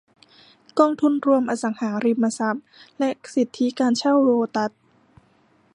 [0.79, 2.65] กองทุนรวมอสังหาริมทรัพย์
[2.99, 4.79] และสิทธิการเช่าโลตัสส์